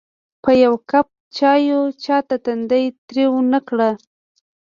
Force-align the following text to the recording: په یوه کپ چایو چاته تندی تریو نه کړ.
په 0.43 0.51
یوه 0.63 0.77
کپ 0.91 1.07
چایو 1.37 1.81
چاته 2.03 2.35
تندی 2.45 2.85
تریو 3.07 3.33
نه 3.51 3.59
کړ. 3.67 3.79